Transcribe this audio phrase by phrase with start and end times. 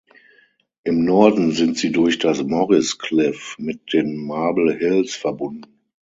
[0.83, 5.79] Im Norden sind sie durch das Morris Cliff mit den Marble Hills verbunden.